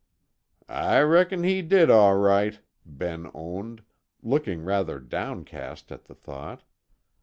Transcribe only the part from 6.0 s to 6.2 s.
the